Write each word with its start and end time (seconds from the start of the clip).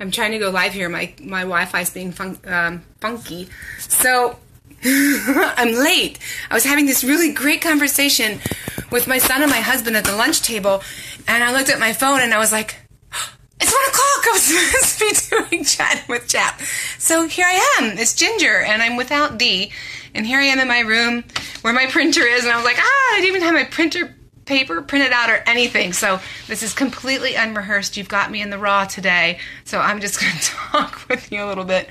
I'm 0.00 0.12
trying 0.12 0.30
to 0.30 0.38
go 0.38 0.50
live 0.50 0.72
here. 0.72 0.88
My 0.88 1.12
my 1.20 1.40
Wi-Fi 1.40 1.80
is 1.80 1.90
being 1.90 2.12
fun, 2.12 2.38
um, 2.46 2.82
funky, 3.00 3.48
so 3.78 4.38
I'm 4.84 5.74
late. 5.74 6.20
I 6.50 6.54
was 6.54 6.64
having 6.64 6.86
this 6.86 7.02
really 7.02 7.32
great 7.32 7.60
conversation 7.60 8.40
with 8.92 9.08
my 9.08 9.18
son 9.18 9.42
and 9.42 9.50
my 9.50 9.60
husband 9.60 9.96
at 9.96 10.04
the 10.04 10.14
lunch 10.14 10.42
table, 10.42 10.82
and 11.26 11.42
I 11.42 11.52
looked 11.52 11.68
at 11.68 11.80
my 11.80 11.92
phone 11.92 12.20
and 12.20 12.32
I 12.32 12.38
was 12.38 12.52
like, 12.52 12.76
"It's 13.60 13.72
one 13.72 13.88
o'clock. 13.88 14.24
I 14.24 14.30
was 14.32 14.42
supposed 14.92 15.30
to 15.30 15.40
be 15.40 15.48
doing 15.50 15.64
chat 15.64 16.04
with 16.08 16.28
Chap." 16.28 16.60
So 16.98 17.26
here 17.26 17.46
I 17.46 17.78
am. 17.80 17.98
It's 17.98 18.14
Ginger, 18.14 18.60
and 18.60 18.80
I'm 18.80 18.96
without 18.96 19.36
Dee, 19.36 19.72
and 20.14 20.24
here 20.24 20.38
I 20.38 20.44
am 20.44 20.60
in 20.60 20.68
my 20.68 20.80
room 20.80 21.24
where 21.62 21.72
my 21.74 21.86
printer 21.86 22.22
is, 22.22 22.44
and 22.44 22.52
I 22.52 22.56
was 22.56 22.64
like, 22.64 22.78
"Ah, 22.78 23.14
I 23.14 23.16
didn't 23.16 23.30
even 23.30 23.42
have 23.42 23.54
my 23.54 23.64
printer." 23.64 24.14
Paper 24.48 24.82
printed 24.82 25.12
out 25.12 25.30
or 25.30 25.42
anything. 25.46 25.92
So 25.92 26.20
this 26.48 26.62
is 26.62 26.72
completely 26.72 27.34
unrehearsed. 27.34 27.96
You've 27.96 28.08
got 28.08 28.30
me 28.30 28.42
in 28.42 28.50
the 28.50 28.58
raw 28.58 28.86
today. 28.86 29.38
So 29.64 29.78
I'm 29.78 30.00
just 30.00 30.20
going 30.20 30.32
to 30.32 30.40
talk 30.40 31.08
with 31.08 31.30
you 31.30 31.44
a 31.44 31.46
little 31.46 31.64
bit 31.64 31.88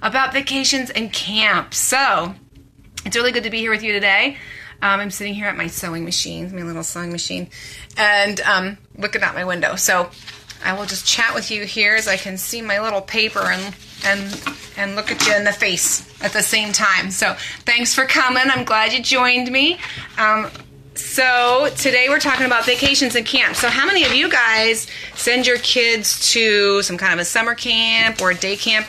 about 0.00 0.32
vacations 0.32 0.88
and 0.88 1.12
camp. 1.12 1.74
So 1.74 2.34
it's 3.04 3.16
really 3.16 3.32
good 3.32 3.44
to 3.44 3.50
be 3.50 3.58
here 3.58 3.70
with 3.70 3.82
you 3.82 3.92
today. 3.92 4.38
Um, 4.82 5.00
I'm 5.00 5.10
sitting 5.10 5.34
here 5.34 5.46
at 5.46 5.56
my 5.58 5.66
sewing 5.66 6.04
machine, 6.06 6.54
my 6.54 6.62
little 6.62 6.82
sewing 6.82 7.12
machine, 7.12 7.50
and 7.98 8.40
um, 8.40 8.78
looking 8.96 9.22
out 9.22 9.34
my 9.34 9.44
window. 9.44 9.76
So 9.76 10.10
I 10.64 10.72
will 10.72 10.86
just 10.86 11.06
chat 11.06 11.34
with 11.34 11.50
you 11.50 11.64
here 11.64 11.96
as 11.96 12.08
I 12.08 12.16
can 12.16 12.38
see 12.38 12.62
my 12.62 12.80
little 12.80 13.02
paper 13.02 13.40
and 13.40 13.74
and 14.06 14.42
and 14.78 14.96
look 14.96 15.10
at 15.10 15.26
you 15.26 15.34
in 15.34 15.44
the 15.44 15.52
face 15.52 16.08
at 16.22 16.32
the 16.32 16.42
same 16.42 16.72
time. 16.72 17.10
So 17.10 17.34
thanks 17.66 17.94
for 17.94 18.06
coming. 18.06 18.44
I'm 18.46 18.64
glad 18.64 18.94
you 18.94 19.02
joined 19.02 19.50
me. 19.50 19.78
Um, 20.16 20.50
so 21.10 21.68
today 21.76 22.08
we're 22.08 22.20
talking 22.20 22.46
about 22.46 22.64
vacations 22.64 23.16
and 23.16 23.26
camps. 23.26 23.58
So 23.58 23.68
how 23.68 23.84
many 23.84 24.04
of 24.04 24.14
you 24.14 24.30
guys 24.30 24.86
send 25.16 25.44
your 25.44 25.58
kids 25.58 26.30
to 26.30 26.82
some 26.82 26.96
kind 26.96 27.12
of 27.12 27.18
a 27.18 27.24
summer 27.24 27.56
camp 27.56 28.22
or 28.22 28.30
a 28.30 28.34
day 28.36 28.54
camp? 28.54 28.86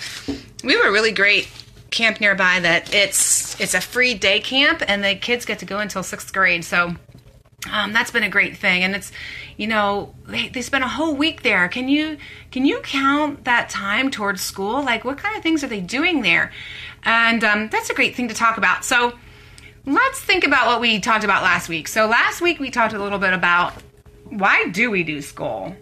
We 0.63 0.73
have 0.73 0.85
a 0.85 0.91
really 0.91 1.11
great 1.11 1.49
camp 1.89 2.21
nearby 2.21 2.59
that 2.59 2.93
it's 2.93 3.59
it's 3.59 3.73
a 3.73 3.81
free 3.81 4.13
day 4.13 4.39
camp 4.39 4.83
and 4.87 5.03
the 5.03 5.15
kids 5.15 5.45
get 5.45 5.57
to 5.59 5.65
go 5.65 5.79
until 5.79 6.03
sixth 6.03 6.31
grade. 6.31 6.63
So 6.63 6.95
um, 7.71 7.91
that's 7.91 8.11
been 8.11 8.23
a 8.23 8.29
great 8.29 8.55
thing, 8.55 8.83
and 8.83 8.95
it's 8.95 9.11
you 9.57 9.65
know 9.65 10.13
they, 10.27 10.49
they 10.49 10.61
spend 10.61 10.83
a 10.83 10.87
whole 10.87 11.15
week 11.15 11.41
there. 11.41 11.67
Can 11.69 11.89
you 11.89 12.19
can 12.51 12.65
you 12.65 12.81
count 12.81 13.45
that 13.45 13.71
time 13.71 14.11
towards 14.11 14.41
school? 14.41 14.83
Like 14.83 15.03
what 15.03 15.17
kind 15.17 15.35
of 15.35 15.41
things 15.41 15.63
are 15.63 15.67
they 15.67 15.81
doing 15.81 16.21
there? 16.21 16.51
And 17.01 17.43
um, 17.43 17.69
that's 17.69 17.89
a 17.89 17.95
great 17.95 18.15
thing 18.15 18.27
to 18.27 18.35
talk 18.35 18.59
about. 18.59 18.85
So 18.85 19.13
let's 19.85 20.19
think 20.19 20.43
about 20.43 20.67
what 20.67 20.81
we 20.81 20.99
talked 20.99 21.23
about 21.23 21.43
last 21.43 21.69
week. 21.69 21.87
So 21.87 22.07
last 22.07 22.41
week 22.41 22.59
we 22.59 22.69
talked 22.69 22.93
a 22.93 23.01
little 23.01 23.19
bit 23.19 23.33
about 23.33 23.73
why 24.25 24.67
do 24.69 24.91
we 24.91 25.03
do 25.03 25.21
school? 25.21 25.75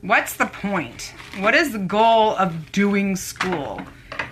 What's 0.00 0.36
the 0.36 0.46
point? 0.46 1.14
What 1.38 1.54
is 1.54 1.72
the 1.72 1.78
goal 1.78 2.36
of 2.36 2.70
doing 2.72 3.16
school? 3.16 3.80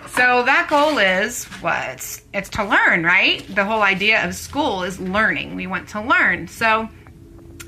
So 0.07 0.43
that 0.43 0.67
goal 0.69 0.97
is 0.97 1.45
what? 1.61 2.21
It's 2.33 2.49
to 2.49 2.63
learn, 2.63 3.03
right? 3.03 3.43
The 3.53 3.65
whole 3.65 3.81
idea 3.81 4.25
of 4.25 4.35
school 4.35 4.83
is 4.83 4.99
learning. 4.99 5.55
We 5.55 5.67
want 5.67 5.89
to 5.89 6.01
learn. 6.01 6.47
So 6.47 6.87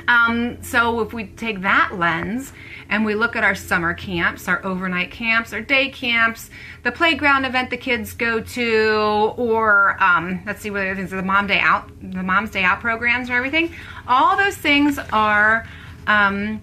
um, 0.10 0.58
so 0.64 1.02
if 1.02 1.14
we 1.14 1.26
take 1.26 1.62
that 1.62 1.92
lens 1.94 2.52
and 2.90 3.06
we 3.06 3.14
look 3.14 3.36
at 3.36 3.44
our 3.44 3.54
summer 3.54 3.94
camps, 3.94 4.48
our 4.48 4.66
overnight 4.66 5.12
camps, 5.12 5.54
our 5.54 5.62
day 5.62 5.90
camps, 5.90 6.50
the 6.82 6.92
playground 6.92 7.46
event 7.46 7.70
the 7.70 7.78
kids 7.78 8.14
go 8.14 8.42
to, 8.42 9.34
or 9.38 10.02
um, 10.02 10.42
let's 10.48 10.62
see 10.62 10.72
what 10.72 10.82
other 10.82 10.96
things, 10.96 11.12
the 11.12 11.22
mom 11.22 11.46
day 11.46 11.60
out, 11.60 11.92
the 12.02 12.24
mom's 12.24 12.50
day 12.50 12.64
out 12.64 12.80
programs 12.80 13.30
or 13.30 13.34
everything. 13.34 13.72
All 14.08 14.36
those 14.36 14.58
things 14.58 14.98
are 15.14 15.68
um, 16.08 16.60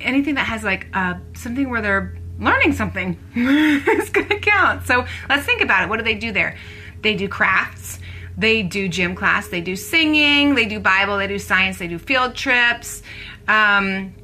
anything 0.00 0.34
that 0.34 0.46
has 0.46 0.64
like 0.64 0.88
uh, 0.92 1.14
something 1.34 1.70
where 1.70 1.80
they're 1.80 2.18
learning 2.40 2.72
something 2.72 3.16
is 3.36 4.10
going 4.10 4.28
to 4.30 4.40
count. 4.40 4.84
So 4.88 5.06
let's 5.28 5.46
think 5.46 5.62
about 5.62 5.84
it. 5.84 5.88
What 5.88 5.98
do 5.98 6.02
they 6.02 6.16
do 6.16 6.32
there? 6.32 6.56
They 7.02 7.14
do 7.14 7.28
crafts 7.28 7.99
they 8.40 8.62
do 8.62 8.88
gym 8.88 9.14
class, 9.14 9.48
they 9.48 9.60
do 9.60 9.76
singing, 9.76 10.54
they 10.54 10.64
do 10.64 10.80
Bible, 10.80 11.18
they 11.18 11.26
do 11.26 11.38
science, 11.38 11.78
they 11.78 11.88
do 11.88 11.98
field 11.98 12.34
trips. 12.34 13.02
Um, 13.46 14.14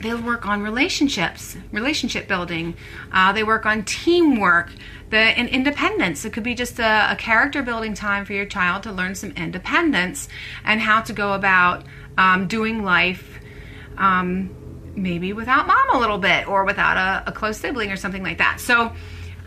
they 0.00 0.14
work 0.14 0.46
on 0.46 0.62
relationships, 0.62 1.56
relationship 1.72 2.28
building. 2.28 2.76
Uh, 3.12 3.32
they 3.32 3.42
work 3.42 3.66
on 3.66 3.84
teamwork, 3.84 4.70
the 5.10 5.16
and 5.16 5.48
independence. 5.48 6.24
It 6.24 6.32
could 6.32 6.42
be 6.42 6.54
just 6.54 6.78
a, 6.78 7.12
a, 7.12 7.16
character 7.16 7.62
building 7.62 7.94
time 7.94 8.24
for 8.24 8.34
your 8.34 8.44
child 8.44 8.82
to 8.84 8.92
learn 8.92 9.14
some 9.14 9.30
independence 9.30 10.28
and 10.64 10.80
how 10.80 11.00
to 11.00 11.12
go 11.12 11.32
about 11.32 11.84
um, 12.18 12.46
doing 12.46 12.84
life. 12.84 13.40
Um, 13.96 14.54
maybe 14.94 15.32
without 15.32 15.66
mom 15.66 15.90
a 15.94 15.98
little 15.98 16.18
bit 16.18 16.46
or 16.46 16.64
without 16.64 16.96
a, 16.96 17.30
a 17.30 17.32
close 17.32 17.58
sibling 17.58 17.90
or 17.90 17.96
something 17.96 18.22
like 18.22 18.38
that. 18.38 18.60
So, 18.60 18.92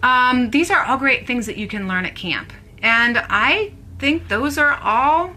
um, 0.01 0.49
these 0.49 0.71
are 0.71 0.83
all 0.83 0.97
great 0.97 1.27
things 1.27 1.45
that 1.45 1.57
you 1.57 1.67
can 1.67 1.87
learn 1.87 2.05
at 2.05 2.15
camp. 2.15 2.53
And 2.81 3.17
I 3.17 3.73
think 3.99 4.27
those 4.27 4.57
are 4.57 4.79
all 4.81 5.35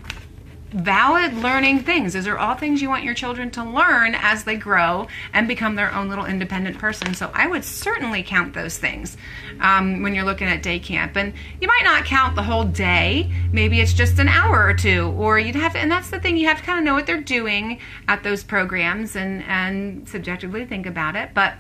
valid 0.72 1.34
learning 1.34 1.80
things. 1.80 2.14
Those 2.14 2.26
are 2.26 2.38
all 2.38 2.54
things 2.54 2.80
you 2.80 2.88
want 2.88 3.04
your 3.04 3.14
children 3.14 3.50
to 3.52 3.64
learn 3.64 4.14
as 4.14 4.44
they 4.44 4.56
grow 4.56 5.06
and 5.32 5.46
become 5.46 5.74
their 5.74 5.92
own 5.92 6.08
little 6.08 6.24
independent 6.24 6.78
person. 6.78 7.14
So 7.14 7.30
I 7.34 7.46
would 7.46 7.64
certainly 7.64 8.22
count 8.22 8.54
those 8.54 8.78
things 8.78 9.16
um, 9.60 10.02
when 10.02 10.14
you're 10.14 10.24
looking 10.24 10.48
at 10.48 10.62
day 10.62 10.78
camp. 10.78 11.16
And 11.16 11.34
you 11.60 11.68
might 11.68 11.82
not 11.84 12.04
count 12.04 12.36
the 12.36 12.42
whole 12.42 12.64
day. 12.64 13.30
Maybe 13.52 13.80
it's 13.80 13.92
just 13.92 14.18
an 14.18 14.28
hour 14.28 14.64
or 14.64 14.74
two, 14.74 15.12
or 15.18 15.38
you'd 15.38 15.56
have 15.56 15.74
to. 15.74 15.78
And 15.78 15.90
that's 15.90 16.10
the 16.10 16.20
thing. 16.20 16.36
You 16.36 16.48
have 16.48 16.58
to 16.58 16.64
kind 16.64 16.78
of 16.78 16.84
know 16.84 16.94
what 16.94 17.06
they're 17.06 17.20
doing 17.20 17.78
at 18.08 18.22
those 18.22 18.42
programs 18.42 19.16
and 19.16 19.42
and 19.44 20.08
subjectively 20.08 20.64
think 20.64 20.86
about 20.86 21.16
it. 21.16 21.30
But 21.34 21.54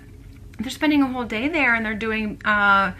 they're 0.58 0.70
spending 0.70 1.02
a 1.02 1.06
whole 1.06 1.24
day 1.24 1.48
there 1.48 1.74
and 1.74 1.84
they're 1.84 1.94
doing. 1.94 2.40
Uh, 2.44 2.92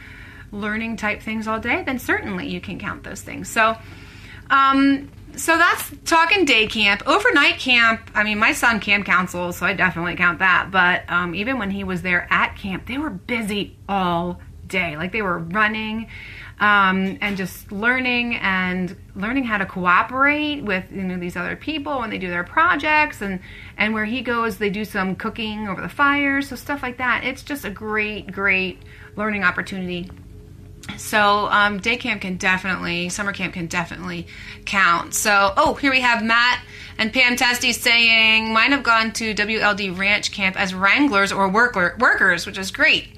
learning 0.53 0.97
type 0.97 1.23
things 1.23 1.49
all 1.49 1.59
day, 1.59 1.83
then 1.83 1.99
certainly 1.99 2.47
you 2.49 2.61
can 2.61 2.79
count 2.79 3.03
those 3.03 3.23
things. 3.23 3.49
So, 3.49 3.77
um, 4.51 5.11
so 5.35 5.57
that's 5.57 5.91
talking 6.05 6.45
day 6.45 6.67
camp. 6.67 7.03
Overnight 7.07 7.59
camp, 7.59 8.11
I 8.15 8.23
mean, 8.23 8.39
my 8.39 8.53
son 8.53 8.81
camp 8.81 9.07
counsel, 9.07 9.53
so 9.53 9.65
I 9.65 9.73
definitely 9.73 10.15
count 10.15 10.41
that. 10.41 10.71
But 10.71 11.11
um, 11.11 11.35
even 11.35 11.59
when 11.59 11.71
he 11.71 11.85
was 11.85 12.03
there 12.03 12.29
at 12.31 12.57
camp, 12.57 12.87
they 12.87 12.99
were 12.99 13.11
busy 13.11 13.77
all 13.89 14.41
day. 14.67 14.97
Like 14.97 15.13
they 15.13 15.23
were 15.23 15.39
running 15.39 16.09
um, 16.61 17.19
and 17.21 17.37
just 17.37 17.73
learning 17.73 18.37
and 18.37 18.97
learning 19.17 19.45
how 19.45 19.59
to 19.59 19.67
cooperate 19.67 20.63
with 20.63 20.85
you 20.93 21.03
know 21.03 21.19
these 21.19 21.37
other 21.37 21.57
people 21.57 21.99
when 22.01 22.11
they 22.11 22.19
do 22.19 22.29
their 22.29 22.45
projects 22.45 23.21
and 23.21 23.41
and 23.77 23.95
where 23.95 24.05
he 24.05 24.21
goes, 24.21 24.59
they 24.59 24.71
do 24.71 24.85
some 24.85 25.17
cooking 25.17 25.67
over 25.67 25.81
the 25.81 25.89
fire, 25.89 26.43
so 26.43 26.57
stuff 26.57 26.83
like 26.83 26.99
that. 26.99 27.25
It's 27.25 27.43
just 27.43 27.65
a 27.65 27.71
great, 27.71 28.31
great 28.31 28.83
learning 29.17 29.45
opportunity 29.45 30.11
so 30.97 31.49
um, 31.49 31.79
day 31.79 31.97
camp 31.97 32.23
can 32.23 32.37
definitely, 32.37 33.09
summer 33.09 33.33
camp 33.33 33.55
can 33.55 33.67
definitely 33.67 34.27
count. 34.65 35.15
So, 35.15 35.53
oh, 35.57 35.75
here 35.75 35.91
we 35.91 36.01
have 36.01 36.23
Matt 36.23 36.63
and 36.99 37.13
Pam 37.13 37.37
Testy 37.37 37.73
saying, 37.73 38.53
mine 38.53 38.73
have 38.73 38.83
gone 38.83 39.13
to 39.15 39.35
WLD 39.35 39.97
Ranch 39.97 40.33
Camp 40.33 40.61
as 40.61 40.75
wranglers 40.75 41.33
or 41.33 41.49
worker, 41.49 41.97
workers, 41.99 42.47
which 42.47 42.59
is 42.59 42.71
great. 42.71 43.09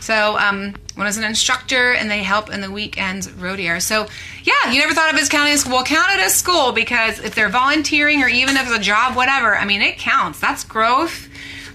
So 0.00 0.38
um, 0.38 0.74
one 0.94 1.06
is 1.06 1.16
an 1.16 1.24
instructor, 1.24 1.92
and 1.92 2.10
they 2.10 2.22
help 2.22 2.50
in 2.50 2.60
the 2.60 2.70
weekends 2.70 3.30
rodeo. 3.32 3.78
So 3.78 4.06
yeah, 4.44 4.70
you 4.70 4.78
never 4.78 4.94
thought 4.94 5.10
of 5.10 5.16
it 5.16 5.22
as 5.22 5.28
counting 5.28 5.52
as 5.52 5.66
well. 5.66 5.84
Count 5.84 6.12
it 6.12 6.20
as 6.20 6.34
school 6.34 6.72
because 6.72 7.18
if 7.20 7.34
they're 7.34 7.48
volunteering 7.48 8.22
or 8.22 8.28
even 8.28 8.56
if 8.56 8.62
it's 8.68 8.76
a 8.76 8.80
job, 8.80 9.16
whatever. 9.16 9.56
I 9.56 9.64
mean, 9.64 9.82
it 9.82 9.98
counts. 9.98 10.40
That's 10.40 10.64
growth. 10.64 11.27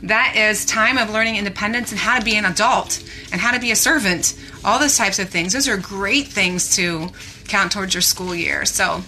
That 0.03 0.35
is 0.35 0.65
time 0.65 0.97
of 0.97 1.09
learning 1.09 1.37
independence 1.37 1.91
and 1.91 1.99
how 1.99 2.19
to 2.19 2.25
be 2.25 2.35
an 2.35 2.45
adult 2.45 3.03
and 3.31 3.39
how 3.39 3.53
to 3.53 3.59
be 3.59 3.71
a 3.71 3.75
servant 3.75 4.35
all 4.65 4.79
those 4.79 4.97
types 4.97 5.19
of 5.19 5.29
things. 5.29 5.53
Those 5.53 5.67
are 5.67 5.77
great 5.77 6.27
things 6.27 6.75
to 6.75 7.09
count 7.47 7.71
towards 7.71 7.93
your 7.93 8.01
school 8.01 8.33
year. 8.33 8.65
So 8.65 9.01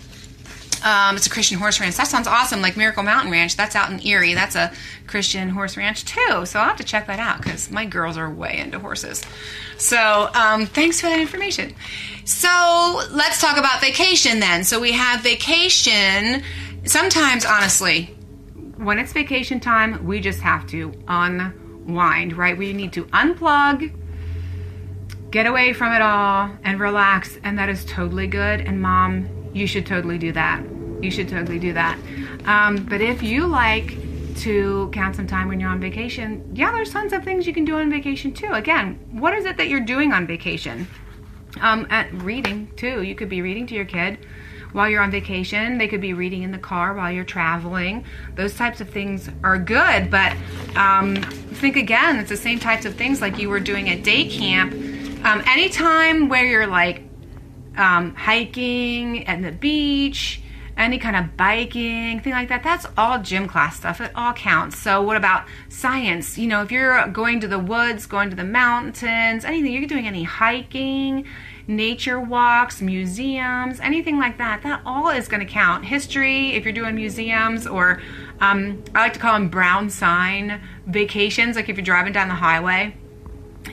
um, 0.84 1.16
it's 1.16 1.26
a 1.26 1.30
Christian 1.30 1.58
horse 1.58 1.80
ranch. 1.80 1.96
That 1.96 2.08
sounds 2.08 2.28
awesome. 2.28 2.62
Like 2.62 2.78
Miracle 2.78 3.04
Mountain 3.04 3.32
Ranch. 3.32 3.56
That's 3.56 3.76
out 3.76 3.90
in 3.92 4.06
Erie. 4.06 4.34
That's 4.34 4.56
a 4.56 4.72
Christian 5.08 5.50
horse 5.50 5.78
ranch 5.78 6.06
too. 6.06 6.46
So 6.46 6.60
I'll 6.60 6.68
have 6.68 6.78
to 6.78 6.84
check 6.84 7.08
that 7.08 7.20
out 7.20 7.38
because 7.38 7.72
my 7.72 7.86
girls 7.86 8.18
are 8.18 8.30
way 8.30 8.58
into 8.58 8.80
horses. 8.80 9.24
So 9.78 10.30
um, 10.34 10.66
thanks 10.66 11.02
for 11.02 11.08
that 11.08 11.20
information. 11.20 11.74
So 12.26 13.02
let's 13.12 13.42
talk 13.42 13.58
about 13.58 13.82
vacation 13.82 14.40
then. 14.40 14.64
So 14.64 14.80
we 14.80 14.92
have 14.92 15.22
vacation. 15.22 16.44
Sometimes, 16.84 17.46
honestly, 17.46 18.15
when 18.78 19.00
it's 19.00 19.14
vacation 19.14 19.60
time, 19.60 20.06
we 20.06 20.20
just 20.20 20.42
have 20.42 20.68
to 20.68 20.94
unwind, 21.08 22.38
right? 22.38 22.58
We 22.58 22.74
need 22.74 22.94
to 22.94 23.06
unplug 23.06 23.92
get 25.36 25.46
away 25.46 25.74
from 25.74 25.92
it 25.92 26.02
all 26.02 26.50
and 26.64 26.80
relax 26.80 27.38
and 27.44 27.60
that 27.60 27.68
is 27.68 27.84
totally 27.84 28.26
good. 28.26 28.62
And 28.62 28.82
mom 28.82 29.50
you 29.54 29.68
should 29.68 29.86
totally 29.86 30.18
do 30.18 30.32
that. 30.32 30.64
You 31.02 31.12
should 31.12 31.28
totally 31.28 31.60
do 31.60 31.74
that. 31.74 32.00
Um, 32.46 32.86
but 32.86 33.02
if 33.02 33.22
you 33.22 33.46
like 33.46 33.98
to 34.38 34.90
count 34.94 35.18
some 35.18 35.28
time 35.28 35.50
when 35.50 35.60
you're 35.60 35.70
on 35.70 35.80
vacation 35.80 36.44
yeah 36.54 36.70
there's 36.72 36.92
tons 36.92 37.14
of 37.14 37.24
things 37.24 37.48
you 37.48 37.54
can 37.54 37.66
do 37.66 37.76
on 37.76 37.90
vacation 37.90 38.34
too. 38.34 38.52
Again 38.54 38.98
what 39.12 39.34
is 39.34 39.46
it 39.46 39.58
that 39.58 39.68
you're 39.68 39.82
doing 39.82 40.14
on 40.14 40.26
vacation? 40.26 40.88
Um, 41.60 41.86
at 41.90 42.14
reading 42.14 42.72
too. 42.78 43.02
You 43.02 43.14
could 43.14 43.30
be 43.30 43.42
reading 43.42 43.68
to 43.68 43.76
your 43.76 43.86
kid 43.86 44.15
while 44.76 44.90
you're 44.90 45.02
on 45.02 45.10
vacation. 45.10 45.78
They 45.78 45.88
could 45.88 46.02
be 46.02 46.14
reading 46.14 46.44
in 46.44 46.52
the 46.52 46.58
car 46.58 46.94
while 46.94 47.10
you're 47.10 47.24
traveling. 47.24 48.04
Those 48.36 48.56
types 48.56 48.82
of 48.82 48.90
things 48.90 49.30
are 49.42 49.58
good, 49.58 50.12
but 50.12 50.36
um, 50.76 51.16
think 51.16 51.78
again, 51.78 52.18
it's 52.18 52.30
the 52.30 52.38
same 52.38 52.60
types 52.60 52.86
of 52.86 52.96
things 52.96 53.22
like 53.22 53.40
you 53.40 53.50
were 53.50 53.62
doing 53.62 53.90
at 53.90 54.04
day 54.04 54.28
camp. 54.28 54.74
Um, 55.26 55.42
anytime 55.48 56.28
where 56.28 56.46
you're 56.46 56.68
like 56.68 57.04
um, 57.78 58.14
hiking 58.16 59.26
at 59.28 59.42
the 59.42 59.54
beach, 59.54 60.42
any 60.78 61.00
kind 61.00 61.16
of 61.16 61.38
biking, 61.38 62.20
thing 62.20 62.34
like 62.34 62.50
that, 62.50 62.62
that's 62.62 62.86
all 62.98 63.22
gym 63.22 63.48
class 63.48 63.78
stuff. 63.78 64.02
It 64.02 64.12
all 64.14 64.34
counts. 64.34 64.78
So, 64.78 65.02
what 65.02 65.16
about 65.16 65.46
science? 65.70 66.38
You 66.38 66.48
know, 66.48 66.62
if 66.64 66.72
you're 66.72 67.08
going 67.08 67.40
to 67.40 67.48
the 67.48 67.60
woods, 67.60 68.06
going 68.06 68.30
to 68.30 68.36
the 68.36 68.44
mountains, 68.44 69.46
anything, 69.46 69.72
you're 69.72 69.88
doing 69.88 70.06
any 70.06 70.24
hiking, 70.24 71.26
nature 71.68 72.20
walks, 72.20 72.82
museums, 72.82 73.80
anything 73.80 74.18
like 74.18 74.38
that, 74.38 74.64
that 74.64 74.82
all 74.86 75.10
is 75.10 75.28
going 75.28 75.46
to 75.46 75.52
count. 75.52 75.86
History, 75.86 76.54
if 76.54 76.64
you're 76.64 76.74
doing 76.74 76.96
museums, 76.96 77.66
or 77.66 78.02
um, 78.40 78.84
I 78.94 79.02
like 79.02 79.14
to 79.14 79.20
call 79.20 79.34
them 79.34 79.50
brown 79.50 79.90
sign 79.90 80.62
vacations, 80.86 81.56
like 81.56 81.70
if 81.70 81.78
you're 81.78 81.86
driving 81.86 82.14
down 82.14 82.28
the 82.28 82.36
highway 82.36 82.96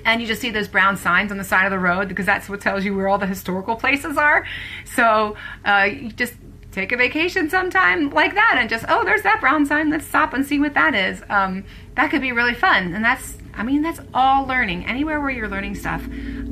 and 0.05 0.21
you 0.21 0.27
just 0.27 0.41
see 0.41 0.51
those 0.51 0.69
brown 0.69 0.97
signs 0.97 1.31
on 1.31 1.39
the 1.39 1.45
side 1.45 1.65
of 1.65 1.71
the 1.71 1.79
road 1.79 2.09
because 2.09 2.27
that's 2.27 2.49
what 2.49 2.61
tells 2.61 2.85
you 2.85 2.97
where 2.97 3.09
all 3.09 3.19
the 3.19 3.27
historical 3.27 3.77
places 3.77 4.17
are. 4.17 4.47
So 4.85 5.37
uh, 5.65 5.89
you 5.93 6.11
just 6.11 6.35
take 6.73 6.91
a 6.91 6.97
vacation 6.97 7.51
sometime 7.51 8.11
like 8.11 8.35
that 8.35 8.57
and 8.59 8.69
just 8.71 8.85
oh 8.89 9.05
there's 9.05 9.21
that 9.23 9.39
brown 9.41 9.67
sign 9.67 9.91
let's 9.91 10.07
stop 10.07 10.33
and 10.33 10.47
see 10.47 10.59
what 10.59 10.73
that 10.73 10.95
is 10.95 11.23
um, 11.29 11.63
that 11.97 12.11
could 12.11 12.23
be 12.23 12.33
really 12.33 12.55
fun 12.55 12.95
and 12.95 13.05
that's 13.05 13.37
i 13.55 13.63
mean 13.63 13.83
that's 13.83 14.01
all 14.15 14.47
learning 14.47 14.85
anywhere 14.87 15.21
where 15.21 15.31
you're 15.31 15.49
learning 15.49 15.75
stuff 15.75 16.03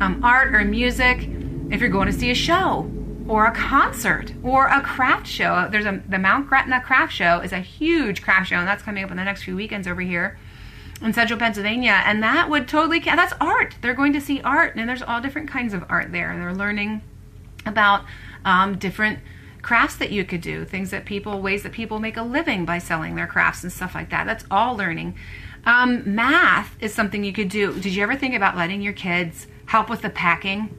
um, 0.01 0.21
art 0.23 0.55
or 0.55 0.65
music 0.65 1.29
if 1.71 1.81
you're 1.81 1.89
going 1.89 2.07
to 2.07 2.13
see 2.13 2.31
a 2.31 2.35
show 2.35 2.91
or 3.29 3.47
a 3.47 3.53
concert 3.53 4.33
or 4.43 4.67
a 4.67 4.81
craft 4.81 5.27
show 5.27 5.69
there's 5.71 5.87
a 5.87 6.03
the 6.09 6.19
mount 6.19 6.49
gretna 6.49 6.81
craft 6.81 7.13
show 7.13 7.41
is 7.41 7.53
a 7.53 7.61
huge 7.61 8.23
craft 8.23 8.49
show 8.49 8.57
and 8.57 8.67
that's 8.67 8.83
coming 8.83 9.05
up 9.05 9.11
in 9.11 9.17
the 9.17 9.25
next 9.25 9.43
few 9.45 9.57
weekends 9.57 9.87
over 9.87 10.01
here 10.01 10.39
in 11.03 11.13
central 11.13 11.39
pennsylvania 11.39 12.03
and 12.05 12.23
that 12.23 12.49
would 12.51 12.69
totally 12.69 12.99
that's 13.01 13.33
art 13.41 13.77
they're 13.83 13.95
going 13.95 14.13
to 14.13 14.21
see 14.21 14.41
art 14.43 14.75
and 14.77 14.89
there's 14.89 15.03
all 15.03 15.21
different 15.21 15.49
kinds 15.49 15.73
of 15.73 15.85
art 15.89 16.13
there 16.13 16.31
and 16.31 16.43
they're 16.43 16.55
learning 16.55 17.03
about 17.67 18.05
um, 18.45 18.79
different 18.79 19.19
crafts 19.63 19.97
that 19.97 20.11
you 20.11 20.25
could 20.25 20.41
do, 20.41 20.65
things 20.65 20.91
that 20.91 21.05
people, 21.05 21.41
ways 21.41 21.63
that 21.63 21.73
people 21.73 21.99
make 21.99 22.17
a 22.17 22.23
living 22.23 22.65
by 22.65 22.79
selling 22.79 23.15
their 23.15 23.27
crafts 23.27 23.63
and 23.63 23.73
stuff 23.73 23.95
like 23.95 24.11
that. 24.11 24.27
That's 24.27 24.45
all 24.51 24.77
learning. 24.77 25.17
Um, 25.65 26.15
math 26.15 26.77
is 26.81 26.95
something 26.95 27.25
you 27.25 27.33
could 27.33 27.49
do. 27.49 27.79
Did 27.79 27.95
you 27.95 28.03
ever 28.03 28.17
think 28.17 28.35
about 28.35 28.57
letting 28.57 28.83
your 28.83 28.93
kids 28.93 29.47
help 29.67 29.89
with 29.89 30.03
the 30.03 30.11
packing? 30.11 30.77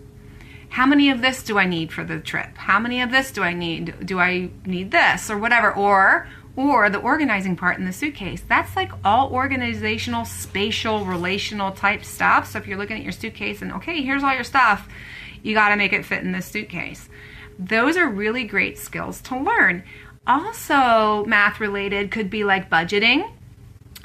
How 0.70 0.86
many 0.86 1.10
of 1.10 1.22
this 1.22 1.44
do 1.44 1.58
I 1.58 1.66
need 1.66 1.92
for 1.92 2.04
the 2.04 2.20
trip? 2.20 2.56
How 2.56 2.80
many 2.80 3.02
of 3.02 3.12
this 3.12 3.32
do 3.32 3.44
I 3.44 3.54
need? 3.54 4.06
Do 4.06 4.20
I 4.20 4.50
need 4.66 4.92
this 4.92 5.30
or 5.30 5.38
whatever? 5.38 5.74
Or 5.74 6.28
or 6.56 6.90
the 6.90 7.00
organizing 7.00 7.56
part 7.56 7.78
in 7.78 7.86
the 7.86 7.94
suitcase. 7.94 8.44
That's 8.48 8.76
like 8.76 8.92
all 9.06 9.32
organizational, 9.32 10.26
spatial, 10.26 11.06
relational 11.06 11.72
type 11.72 12.04
stuff. 12.04 12.52
So 12.52 12.60
if 12.60 12.68
you're 12.68 12.78
looking 12.78 12.98
at 12.98 13.04
your 13.04 13.14
suitcase 13.14 13.62
and 13.62 13.72
okay, 13.74 14.02
here's 14.02 14.24
all 14.24 14.34
your 14.34 14.44
stuff, 14.44 14.88
you 15.44 15.54
got 15.54 15.70
to 15.70 15.76
make 15.76 15.94
it 15.94 16.06
fit 16.06 16.24
in 16.24 16.32
this 16.32 16.46
suitcase. 16.46 17.10
Those 17.58 17.98
are 17.98 18.08
really 18.08 18.44
great 18.44 18.78
skills 18.78 19.22
to 19.24 19.38
learn. 19.38 19.84
Also, 20.28 21.26
math 21.26 21.60
related 21.60 22.12
could 22.12 22.30
be 22.30 22.44
like 22.44 22.70
budgeting. 22.70 23.32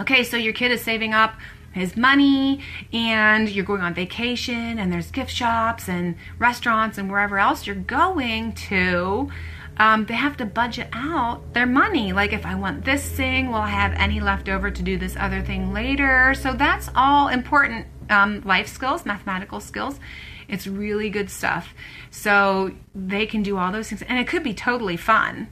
Okay, 0.01 0.25
so 0.25 0.37
your 0.37 0.53
kid 0.53 0.71
is 0.73 0.83
saving 0.83 1.15
up 1.15 1.35
his 1.73 1.97
money 1.97 2.61
and 2.93 3.49
you're 3.49 3.65
going 3.65 3.83
on 3.83 3.95
vacation 3.95 4.79
and 4.79 4.93
there's 4.93 5.11
gift 5.11 5.31
shops 5.31 5.89
and 5.89 6.17
restaurants 6.39 6.99
and 6.99 7.11
wherever 7.11 7.39
else 7.39 7.67
you're 7.67 7.77
going 7.77 8.53
to. 8.53 9.31
Um, 9.79 10.07
they 10.07 10.15
have 10.15 10.39
to 10.39 10.47
budget 10.47 10.89
out 10.93 11.53
their 11.53 11.67
money. 11.67 12.13
Like, 12.15 12.33
if 12.33 12.47
I 12.47 12.55
want 12.55 12.85
this 12.87 13.07
thing, 13.07 13.49
will 13.49 13.57
I 13.57 13.69
have 13.69 13.93
any 13.93 14.21
left 14.21 14.49
over 14.49 14.71
to 14.71 14.83
do 14.83 14.97
this 14.97 15.17
other 15.17 15.43
thing 15.43 15.75
later? 15.75 16.33
So, 16.33 16.55
that's 16.55 16.89
all 16.95 17.29
important 17.29 17.87
um, 18.09 18.41
life 18.43 18.69
skills, 18.69 19.05
mathematical 19.05 19.61
skills. 19.61 20.01
It's 20.49 20.67
really 20.67 21.11
good 21.11 21.31
stuff. 21.31 21.75
So 22.11 22.73
they 22.95 23.27
can 23.27 23.43
do 23.43 23.59
all 23.59 23.73
those 23.73 23.89
things, 23.89 24.03
and 24.03 24.19
it 24.19 24.29
could 24.29 24.43
be 24.43 24.55
totally 24.55 24.97
fun. 24.97 25.49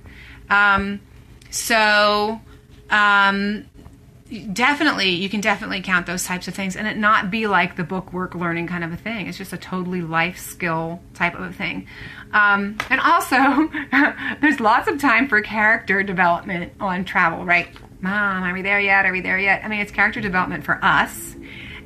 Um, 0.49 1.01
so 1.51 2.41
um, 2.91 3.67
definitely, 4.41 5.11
you 5.11 5.29
can 5.29 5.41
definitely 5.41 5.81
count 5.81 6.07
those 6.07 6.25
types 6.25 6.49
of 6.49 6.55
things, 6.55 6.77
and 6.77 6.87
it 6.87 6.97
not 6.97 7.31
be 7.31 7.47
like 7.47 7.77
the 7.77 7.85
book 7.85 8.13
work 8.13 8.35
learning 8.35 8.67
kind 8.67 8.85
of 8.85 8.93
a 8.93 8.97
thing. 8.97 9.27
It's 9.27 9.39
just 9.39 9.53
a 9.53 9.57
totally 9.57 10.03
life 10.03 10.39
skill 10.39 11.01
type 11.15 11.35
of 11.35 11.43
a 11.43 11.53
thing. 11.53 11.87
Um, 12.33 12.77
and 12.91 13.01
also, 13.01 13.71
there's 14.41 14.61
lots 14.61 14.89
of 14.89 14.99
time 14.99 15.29
for 15.29 15.41
character 15.41 16.03
development 16.03 16.73
on 16.81 17.05
travel, 17.05 17.45
right? 17.45 17.69
Mom, 18.01 18.43
are 18.43 18.53
we 18.53 18.63
there 18.63 18.81
yet? 18.81 19.07
Are 19.07 19.13
we 19.13 19.21
there 19.21 19.39
yet? 19.39 19.65
I 19.65 19.69
mean, 19.69 19.81
it's 19.81 19.93
character 19.93 20.21
development 20.21 20.65
for 20.65 20.79
us 20.85 21.35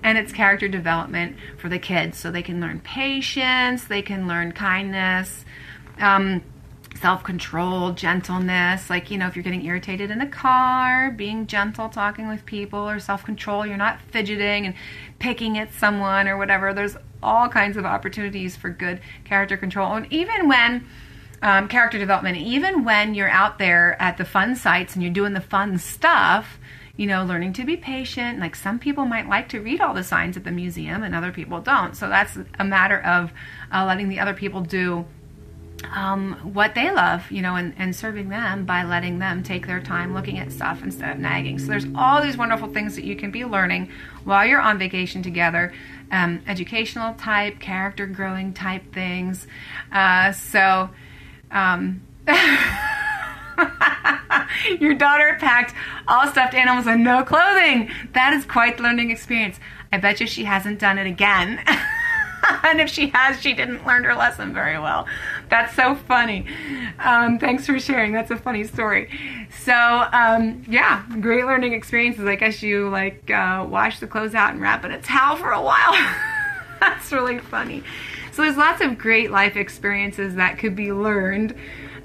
and 0.02 0.18
it's 0.18 0.32
character 0.32 0.68
development 0.68 1.36
for 1.58 1.68
the 1.68 1.78
kids 1.78 2.18
so 2.18 2.30
they 2.30 2.42
can 2.42 2.60
learn 2.60 2.80
patience, 2.80 3.84
they 3.84 4.02
can 4.02 4.28
learn 4.28 4.52
kindness. 4.52 5.44
Um, 5.98 6.42
self 7.00 7.24
control, 7.24 7.92
gentleness. 7.92 8.90
Like, 8.90 9.10
you 9.10 9.18
know, 9.18 9.26
if 9.26 9.36
you're 9.36 9.42
getting 9.42 9.64
irritated 9.64 10.10
in 10.10 10.18
the 10.18 10.26
car, 10.26 11.10
being 11.10 11.46
gentle, 11.46 11.88
talking 11.88 12.28
with 12.28 12.44
people, 12.44 12.88
or 12.88 12.98
self 12.98 13.24
control, 13.24 13.66
you're 13.66 13.76
not 13.76 14.00
fidgeting 14.10 14.66
and 14.66 14.74
picking 15.18 15.58
at 15.58 15.72
someone 15.72 16.28
or 16.28 16.36
whatever. 16.36 16.74
There's 16.74 16.96
all 17.22 17.48
kinds 17.48 17.76
of 17.76 17.84
opportunities 17.84 18.56
for 18.56 18.70
good 18.70 19.00
character 19.24 19.56
control. 19.56 19.94
And 19.94 20.12
even 20.12 20.48
when 20.48 20.86
um, 21.42 21.68
character 21.68 21.98
development, 21.98 22.36
even 22.38 22.84
when 22.84 23.14
you're 23.14 23.30
out 23.30 23.58
there 23.58 24.00
at 24.00 24.16
the 24.16 24.24
fun 24.24 24.56
sites 24.56 24.94
and 24.94 25.02
you're 25.02 25.12
doing 25.12 25.34
the 25.34 25.40
fun 25.40 25.78
stuff, 25.78 26.58
you 26.96 27.06
know, 27.06 27.24
learning 27.24 27.52
to 27.54 27.64
be 27.64 27.76
patient. 27.76 28.40
Like 28.40 28.56
some 28.56 28.80
people 28.80 29.04
might 29.04 29.28
like 29.28 29.48
to 29.50 29.60
read 29.60 29.80
all 29.80 29.94
the 29.94 30.02
signs 30.02 30.36
at 30.36 30.42
the 30.42 30.50
museum 30.50 31.04
and 31.04 31.14
other 31.14 31.30
people 31.30 31.60
don't. 31.60 31.96
So 31.96 32.08
that's 32.08 32.36
a 32.58 32.64
matter 32.64 33.00
of 33.00 33.32
uh, 33.72 33.86
letting 33.86 34.08
the 34.08 34.18
other 34.18 34.34
people 34.34 34.60
do 34.62 35.06
um, 35.94 36.34
what 36.42 36.74
they 36.74 36.90
love, 36.90 37.30
you 37.30 37.42
know, 37.42 37.56
and, 37.56 37.74
and 37.78 37.94
serving 37.94 38.28
them 38.28 38.64
by 38.64 38.82
letting 38.82 39.18
them 39.18 39.42
take 39.42 39.66
their 39.66 39.80
time 39.80 40.14
looking 40.14 40.38
at 40.38 40.50
stuff 40.50 40.82
instead 40.82 41.10
of 41.10 41.18
nagging. 41.18 41.58
So 41.58 41.66
there's 41.66 41.86
all 41.94 42.22
these 42.22 42.36
wonderful 42.36 42.68
things 42.68 42.96
that 42.96 43.04
you 43.04 43.16
can 43.16 43.30
be 43.30 43.44
learning 43.44 43.90
while 44.24 44.46
you're 44.46 44.60
on 44.60 44.78
vacation 44.78 45.22
together. 45.22 45.72
Um, 46.10 46.40
educational 46.46 47.14
type, 47.14 47.60
character 47.60 48.06
growing 48.06 48.54
type 48.54 48.92
things. 48.92 49.46
Uh, 49.92 50.32
so, 50.32 50.90
um, 51.50 52.02
Your 54.80 54.94
daughter 54.94 55.36
packed 55.40 55.74
all 56.06 56.26
stuffed 56.28 56.54
animals 56.54 56.86
and 56.86 57.04
no 57.04 57.24
clothing. 57.24 57.90
That 58.12 58.32
is 58.32 58.44
quite 58.44 58.76
the 58.76 58.82
learning 58.82 59.10
experience. 59.10 59.58
I 59.92 59.98
bet 59.98 60.20
you 60.20 60.26
she 60.26 60.44
hasn't 60.44 60.78
done 60.78 60.98
it 60.98 61.06
again. 61.06 61.62
and 62.64 62.80
if 62.80 62.90
she 62.90 63.08
has, 63.08 63.40
she 63.40 63.54
didn't 63.54 63.86
learn 63.86 64.04
her 64.04 64.14
lesson 64.14 64.52
very 64.52 64.78
well. 64.78 65.06
That's 65.50 65.74
so 65.74 65.94
funny. 65.94 66.46
Um, 66.98 67.38
thanks 67.38 67.66
for 67.66 67.78
sharing. 67.78 68.12
That's 68.12 68.30
a 68.30 68.36
funny 68.36 68.64
story. 68.64 69.10
So, 69.64 69.72
um, 69.72 70.64
yeah, 70.68 71.04
great 71.20 71.44
learning 71.44 71.72
experiences. 71.72 72.26
I 72.26 72.36
guess 72.36 72.62
you 72.62 72.88
like 72.90 73.30
uh, 73.30 73.66
wash 73.68 74.00
the 74.00 74.06
clothes 74.06 74.34
out 74.34 74.52
and 74.52 74.60
wrap 74.60 74.84
in 74.84 74.92
a 74.92 75.00
towel 75.00 75.36
for 75.36 75.52
a 75.52 75.62
while. 75.62 75.92
That's 76.80 77.10
really 77.12 77.38
funny. 77.38 77.82
So, 78.32 78.42
there's 78.42 78.56
lots 78.56 78.80
of 78.82 78.98
great 78.98 79.30
life 79.30 79.56
experiences 79.56 80.34
that 80.34 80.58
could 80.58 80.76
be 80.76 80.92
learned. 80.92 81.54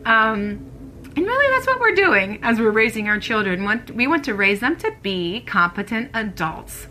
Um, 0.05 0.69
and 1.15 1.27
really, 1.27 1.53
that's 1.53 1.67
what 1.67 1.79
we're 1.79 1.93
doing 1.93 2.39
as 2.41 2.59
we're 2.59 2.71
raising 2.71 3.07
our 3.07 3.19
children. 3.19 3.63
We 3.93 4.07
want 4.07 4.25
to 4.25 4.33
raise 4.33 4.61
them 4.61 4.75
to 4.77 4.91
be 5.03 5.41
competent 5.41 6.09
adults. 6.15 6.87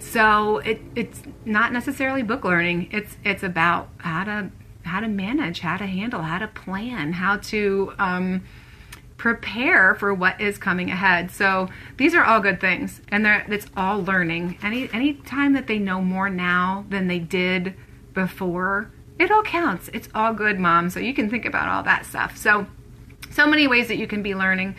So 0.00 0.58
it, 0.58 0.80
it's 0.96 1.22
not 1.44 1.72
necessarily 1.72 2.22
book 2.22 2.44
learning. 2.44 2.88
It's 2.90 3.16
it's 3.24 3.44
about 3.44 3.90
how 3.98 4.24
to 4.24 4.50
how 4.88 5.00
to 5.00 5.08
manage, 5.08 5.60
how 5.60 5.76
to 5.76 5.86
handle, 5.86 6.22
how 6.22 6.38
to 6.38 6.48
plan, 6.48 7.12
how 7.12 7.36
to 7.36 7.92
um, 7.98 8.44
prepare 9.16 9.94
for 9.94 10.14
what 10.14 10.40
is 10.40 10.58
coming 10.58 10.90
ahead. 10.90 11.30
So 11.30 11.68
these 11.96 12.14
are 12.14 12.24
all 12.24 12.40
good 12.40 12.60
things, 12.60 13.00
and 13.08 13.26
it's 13.26 13.66
all 13.76 14.02
learning. 14.02 14.58
Any 14.62 14.90
any 14.92 15.14
time 15.14 15.52
that 15.52 15.66
they 15.66 15.78
know 15.78 16.00
more 16.00 16.30
now 16.30 16.84
than 16.88 17.06
they 17.06 17.18
did 17.18 17.74
before, 18.14 18.90
it 19.18 19.30
all 19.30 19.42
counts. 19.42 19.88
It's 19.92 20.08
all 20.14 20.32
good, 20.34 20.58
mom. 20.58 20.90
So 20.90 21.00
you 21.00 21.14
can 21.14 21.28
think 21.30 21.44
about 21.44 21.68
all 21.68 21.82
that 21.84 22.06
stuff. 22.06 22.36
So 22.36 22.66
so 23.30 23.46
many 23.46 23.68
ways 23.68 23.88
that 23.88 23.96
you 23.98 24.06
can 24.06 24.22
be 24.22 24.34
learning. 24.34 24.74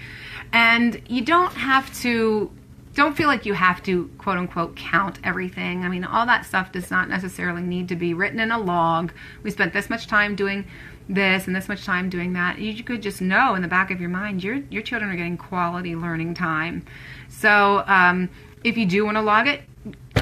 And 0.51 1.01
you 1.07 1.23
don't 1.23 1.53
have 1.53 1.93
to 2.01 2.51
don't 2.99 3.15
feel 3.15 3.27
like 3.27 3.45
you 3.45 3.53
have 3.53 3.81
to 3.83 4.09
quote 4.17 4.37
unquote 4.37 4.75
count 4.75 5.19
everything. 5.23 5.85
I 5.85 5.87
mean, 5.87 6.03
all 6.03 6.25
that 6.25 6.45
stuff 6.45 6.73
does 6.73 6.91
not 6.91 7.07
necessarily 7.07 7.61
need 7.61 7.87
to 7.89 7.95
be 7.95 8.13
written 8.13 8.41
in 8.41 8.51
a 8.51 8.59
log. 8.59 9.13
We 9.41 9.51
spent 9.51 9.71
this 9.71 9.89
much 9.89 10.07
time 10.07 10.35
doing 10.35 10.67
this 11.07 11.47
and 11.47 11.55
this 11.55 11.69
much 11.69 11.85
time 11.85 12.09
doing 12.09 12.33
that. 12.33 12.59
You 12.59 12.83
could 12.83 13.01
just 13.01 13.21
know 13.21 13.55
in 13.55 13.61
the 13.61 13.69
back 13.69 13.89
of 13.89 14.01
your 14.01 14.09
mind 14.09 14.43
your 14.43 14.55
your 14.69 14.83
children 14.83 15.09
are 15.09 15.15
getting 15.15 15.37
quality 15.37 15.95
learning 15.95 16.33
time. 16.33 16.85
So 17.29 17.85
um, 17.87 18.29
if 18.65 18.75
you 18.77 18.85
do 18.85 19.05
want 19.05 19.15
to 19.15 19.21
log 19.21 19.47
it, 19.47 19.61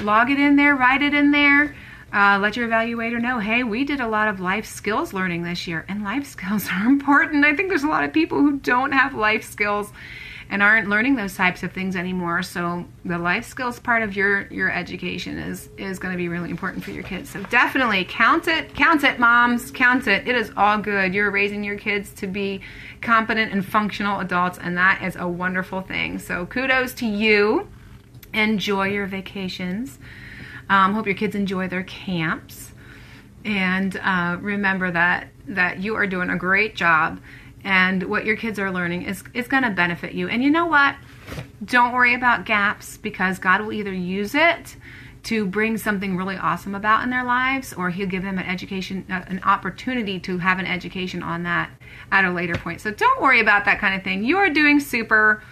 log 0.01 0.29
it 0.29 0.39
in 0.39 0.55
there, 0.55 0.75
write 0.75 1.01
it 1.01 1.15
in 1.15 1.31
there. 1.31 1.75
Uh, 2.13 2.37
let 2.39 2.55
your 2.55 2.69
evaluator 2.69 3.19
know, 3.19 3.39
hey, 3.39 3.63
we 3.63 3.83
did 3.83 3.99
a 3.99 4.07
lot 4.07 4.29
of 4.29 4.39
life 4.39 4.65
skills 4.65 5.11
learning 5.13 5.43
this 5.43 5.67
year, 5.67 5.83
and 5.89 6.03
life 6.03 6.25
skills 6.35 6.67
are 6.71 6.85
important. 6.85 7.43
I 7.43 7.55
think 7.55 7.69
there's 7.69 7.83
a 7.83 7.87
lot 7.87 8.03
of 8.03 8.13
people 8.13 8.37
who 8.37 8.59
don't 8.59 8.91
have 8.91 9.15
life 9.15 9.43
skills 9.43 9.91
and 10.49 10.63
aren't 10.63 10.87
learning 10.87 11.15
those 11.15 11.35
types 11.35 11.63
of 11.63 11.71
things 11.73 11.95
anymore. 11.95 12.41
So 12.41 12.85
the 13.03 13.17
life 13.17 13.45
skills 13.45 13.79
part 13.79 14.01
of 14.01 14.15
your 14.15 14.47
your 14.47 14.71
education 14.71 15.37
is 15.37 15.69
is 15.77 15.99
going 15.99 16.13
to 16.13 16.17
be 16.17 16.29
really 16.29 16.49
important 16.49 16.83
for 16.83 16.91
your 16.91 17.03
kids. 17.03 17.29
So 17.29 17.43
definitely 17.43 18.05
count 18.05 18.47
it, 18.47 18.73
count 18.73 19.03
it, 19.03 19.19
moms, 19.19 19.71
count 19.71 20.07
it. 20.07 20.27
It 20.27 20.35
is 20.35 20.51
all 20.55 20.77
good. 20.77 21.13
You're 21.13 21.31
raising 21.31 21.63
your 21.63 21.77
kids 21.77 22.11
to 22.13 22.27
be 22.27 22.61
competent 23.01 23.51
and 23.51 23.65
functional 23.65 24.19
adults, 24.19 24.57
and 24.57 24.77
that 24.77 25.01
is 25.03 25.15
a 25.15 25.27
wonderful 25.27 25.81
thing. 25.81 26.19
So 26.19 26.45
kudos 26.45 26.93
to 26.95 27.05
you. 27.05 27.67
Enjoy 28.33 28.87
your 28.87 29.07
vacations. 29.07 29.99
Um, 30.69 30.93
hope 30.93 31.05
your 31.05 31.15
kids 31.15 31.33
enjoy 31.33 31.69
their 31.69 31.83
camps, 31.83 32.73
and 33.45 33.97
uh, 34.03 34.37
remember 34.41 34.91
that 34.91 35.29
that 35.47 35.79
you 35.79 35.95
are 35.95 36.05
doing 36.05 36.29
a 36.29 36.37
great 36.37 36.75
job 36.75 37.19
and 37.67 38.03
what 38.03 38.23
your 38.23 38.37
kids 38.37 38.57
are 38.59 38.71
learning 38.71 39.01
is, 39.01 39.25
is 39.33 39.45
going 39.49 39.63
to 39.63 39.69
benefit 39.69 40.13
you. 40.13 40.29
And 40.29 40.41
you 40.41 40.49
know 40.49 40.65
what? 40.65 40.95
Don't 41.65 41.91
worry 41.91 42.13
about 42.13 42.45
gaps 42.45 42.95
because 42.95 43.39
God 43.39 43.59
will 43.59 43.73
either 43.73 43.93
use 43.93 44.33
it 44.33 44.77
to 45.23 45.45
bring 45.45 45.77
something 45.77 46.15
really 46.15 46.37
awesome 46.37 46.73
about 46.73 47.03
in 47.03 47.09
their 47.09 47.25
lives 47.25 47.73
or 47.73 47.89
he'll 47.89 48.07
give 48.07 48.23
them 48.23 48.37
an 48.37 48.45
education 48.45 49.05
uh, 49.09 49.25
an 49.27 49.41
opportunity 49.43 50.17
to 50.17 50.37
have 50.37 50.59
an 50.59 50.65
education 50.65 51.21
on 51.21 51.43
that 51.43 51.69
at 52.09 52.23
a 52.23 52.31
later 52.31 52.55
point. 52.55 52.79
So 52.79 52.89
don't 52.91 53.21
worry 53.21 53.41
about 53.41 53.65
that 53.65 53.79
kind 53.79 53.95
of 53.95 54.01
thing. 54.01 54.23
You 54.23 54.37
are 54.37 54.49
doing 54.49 54.79
super. 54.79 55.43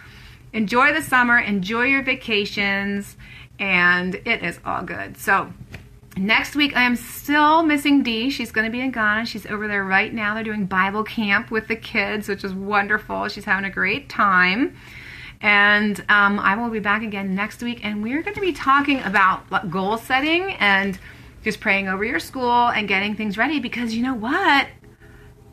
Enjoy 0.54 0.94
the 0.94 1.02
summer, 1.02 1.38
enjoy 1.38 1.84
your 1.84 2.02
vacations, 2.02 3.18
and 3.60 4.16
it 4.16 4.42
is 4.42 4.58
all 4.64 4.84
good. 4.84 5.18
So 5.18 5.52
Next 6.18 6.56
week, 6.56 6.78
I 6.78 6.84
am 6.84 6.96
still 6.96 7.62
missing 7.64 8.02
Dee. 8.02 8.30
She's 8.30 8.52
going 8.52 8.66
to 8.66 8.72
be 8.72 8.80
in 8.80 8.92
Ghana. 8.92 9.26
She's 9.26 9.46
over 9.46 9.68
there 9.68 9.84
right 9.84 10.14
now. 10.14 10.34
They're 10.34 10.46
doing 10.46 10.66
Bible 10.66 11.04
camp 11.04 11.52
with 11.52 11.68
the 11.68 11.76
kids, 11.76 12.30
which 12.30 12.46
is 12.46 12.54
wonderful. 12.54 13.28
She's 13.28 13.44
having 13.44 13.66
a 13.66 13.70
great 13.70 14.08
time. 14.08 14.78
And 15.42 16.00
um, 16.08 16.40
I 16.40 16.56
will 16.56 16.70
be 16.70 16.80
back 16.80 17.04
again 17.04 17.36
next 17.36 17.62
week, 17.62 17.84
and 17.84 18.02
we're 18.02 18.22
going 18.22 18.36
to 18.36 18.42
be 18.42 18.54
talking 18.54 19.02
about 19.02 19.70
goal 19.70 19.98
setting 19.98 20.54
and 20.54 20.98
just 21.44 21.60
praying 21.60 21.90
over 21.90 22.06
your 22.06 22.20
school 22.20 22.70
and 22.70 22.88
getting 22.88 23.16
things 23.16 23.38
ready 23.38 23.60
because 23.60 23.94
you 23.94 24.02
know 24.02 24.16
what? 24.16 24.68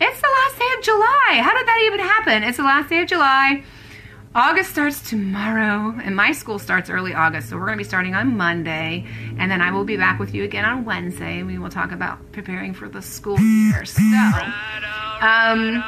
It's 0.01 0.21
the 0.21 0.29
last 0.29 0.59
day 0.59 0.69
of 0.79 0.85
July. 0.85 1.41
How 1.43 1.57
did 1.57 1.67
that 1.67 1.81
even 1.85 2.01
happen? 2.01 2.43
It's 2.45 2.57
the 2.57 2.63
last 2.63 2.89
day 2.89 3.03
of 3.03 3.09
July. 3.09 3.65
August 4.35 4.71
starts 4.71 5.11
tomorrow, 5.11 5.95
and 6.03 6.17
my 6.17 6.33
school 6.33 6.59
starts 6.59 6.89
early 6.89 7.13
August, 7.13 7.51
so 7.51 7.57
we're 7.57 7.67
going 7.67 7.77
to 7.77 7.85
be 7.85 7.89
starting 7.89 8.15
on 8.15 8.35
Monday, 8.35 9.05
and 9.39 9.51
then 9.51 9.61
I 9.61 9.71
will 9.71 9.85
be 9.85 9.99
back 9.99 10.19
with 10.19 10.35
you 10.35 10.43
again 10.45 10.65
on 10.65 10.87
Wednesday, 10.87 11.41
and 11.41 11.47
we 11.47 11.59
will 11.59 11.69
talk 11.69 11.93
about 11.93 12.19
preparing 12.33 12.73
for 12.73 12.89
the 12.89 13.03
school 13.03 13.39
year. 13.39 13.85
So, 13.85 14.03
um, 15.21 15.85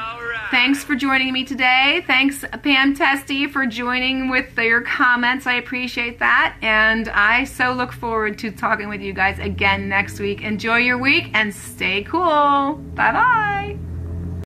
thanks 0.50 0.84
for 0.84 0.94
joining 0.94 1.32
me 1.32 1.44
today. 1.44 2.04
Thanks, 2.06 2.44
Pam 2.62 2.94
Testy, 2.94 3.46
for 3.46 3.64
joining 3.64 4.28
with 4.28 4.58
your 4.58 4.82
comments. 4.82 5.46
I 5.46 5.54
appreciate 5.54 6.18
that, 6.18 6.56
and 6.60 7.08
I 7.08 7.44
so 7.44 7.72
look 7.72 7.92
forward 7.92 8.38
to 8.40 8.50
talking 8.50 8.90
with 8.90 9.00
you 9.00 9.14
guys 9.14 9.38
again 9.38 9.88
next 9.88 10.20
week. 10.20 10.42
Enjoy 10.42 10.76
your 10.76 10.98
week 10.98 11.30
and 11.32 11.54
stay 11.54 12.02
cool. 12.04 12.74
Bye 12.94 13.12
bye. 13.12 13.78